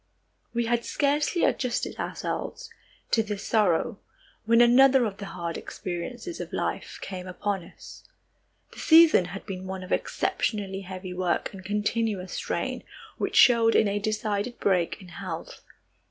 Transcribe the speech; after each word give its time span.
We 0.51 0.65
had 0.65 0.83
scarcely 0.83 1.43
adjusted 1.43 1.97
ourselves 1.99 2.71
to 3.11 3.21
this 3.21 3.45
sorrow 3.45 3.99
when 4.45 4.59
another 4.59 5.05
of 5.05 5.17
the 5.17 5.27
hard 5.27 5.59
experiences 5.59 6.39
of 6.39 6.51
life 6.51 6.97
came 7.03 7.27
upon 7.27 7.63
us. 7.63 8.03
The 8.73 8.79
season 8.79 9.25
had 9.25 9.45
been 9.45 9.67
one 9.67 9.83
of 9.83 9.91
exceptionally 9.91 10.81
heavy 10.81 11.13
work 11.13 11.53
and 11.53 11.63
continuous 11.63 12.33
strain, 12.33 12.83
which 13.19 13.35
showed 13.35 13.75
in 13.75 13.87
a 13.87 13.99
decided 13.99 14.59
break 14.59 14.99
in 14.99 15.09
health. 15.09 15.61